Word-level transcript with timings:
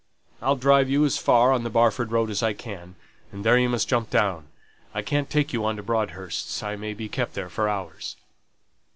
I'll 0.41 0.55
drive 0.55 0.89
you 0.89 1.05
as 1.05 1.19
far 1.19 1.51
on 1.51 1.61
the 1.63 1.69
Barford 1.69 2.11
Road 2.11 2.31
as 2.31 2.41
I 2.41 2.53
can, 2.53 2.95
and 3.31 3.43
then 3.43 3.59
you 3.61 3.69
must 3.69 3.87
jump 3.87 4.09
down. 4.09 4.47
I 4.95 5.03
can't 5.03 5.29
take 5.29 5.53
you 5.53 5.63
on 5.63 5.75
to 5.75 5.83
Broadhurst's, 5.83 6.63
I 6.63 6.75
may 6.75 6.95
be 6.95 7.07
kept 7.07 7.35
there 7.35 7.49
for 7.51 7.69
hours." 7.69 8.15